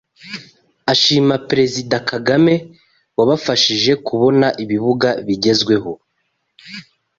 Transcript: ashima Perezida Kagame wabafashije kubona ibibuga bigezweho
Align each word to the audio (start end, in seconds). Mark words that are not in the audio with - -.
ashima 0.93 1.35
Perezida 1.49 1.95
Kagame 2.09 2.53
wabafashije 3.17 3.91
kubona 4.07 4.47
ibibuga 4.63 5.09
bigezweho 5.27 5.91